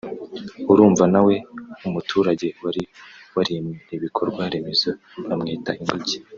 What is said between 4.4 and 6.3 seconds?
remezo bamwita inguge